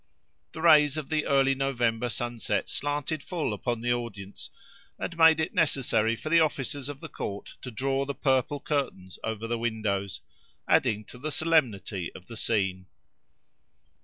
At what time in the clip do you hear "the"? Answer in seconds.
0.53-0.63, 1.09-1.27, 3.81-3.93, 6.29-6.39, 7.01-7.07, 8.05-8.15, 9.45-9.59, 11.19-11.31, 12.25-12.35